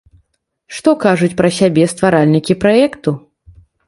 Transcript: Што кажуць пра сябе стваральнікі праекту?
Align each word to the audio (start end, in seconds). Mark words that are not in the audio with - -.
Што 0.77 0.93
кажуць 1.03 1.29
пра 1.41 1.51
сябе 1.59 1.83
стваральнікі 1.93 2.57
праекту? 2.65 3.15